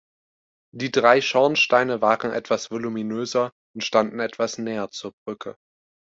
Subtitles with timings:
[0.73, 5.55] Die drei Schornsteine waren etwas voluminöser und standen etwas näher zur Brücke.